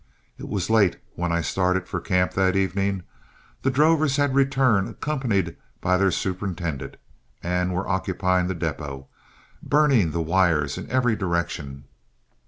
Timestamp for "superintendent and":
6.09-7.71